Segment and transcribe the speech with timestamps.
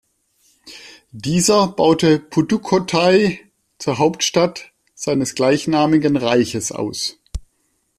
[1.11, 3.39] Dieser baute Pudukkottai
[3.77, 7.19] zur Hauptstadt seines gleichnamigen Reiches aus.